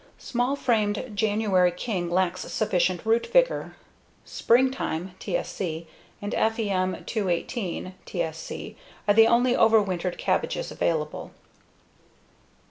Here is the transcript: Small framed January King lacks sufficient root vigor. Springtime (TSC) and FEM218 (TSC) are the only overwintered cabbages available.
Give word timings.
Small 0.17 0.55
framed 0.55 1.11
January 1.13 1.71
King 1.71 2.09
lacks 2.09 2.41
sufficient 2.51 3.05
root 3.05 3.27
vigor. 3.27 3.75
Springtime 4.25 5.11
(TSC) 5.19 5.85
and 6.23 6.33
FEM218 6.33 7.93
(TSC) 8.07 8.75
are 9.07 9.13
the 9.13 9.27
only 9.27 9.53
overwintered 9.53 10.17
cabbages 10.17 10.71
available. 10.71 11.29